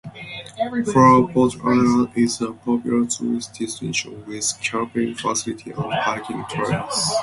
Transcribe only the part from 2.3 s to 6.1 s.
a popular tourist destination, with camping facilities and